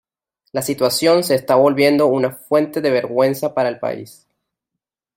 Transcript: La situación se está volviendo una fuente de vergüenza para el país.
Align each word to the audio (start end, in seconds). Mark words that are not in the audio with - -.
La 0.51 0.63
situación 0.63 1.23
se 1.23 1.35
está 1.35 1.53
volviendo 1.53 2.07
una 2.07 2.31
fuente 2.31 2.81
de 2.81 2.89
vergüenza 2.89 3.53
para 3.53 3.69
el 3.69 3.77
país. 3.77 4.27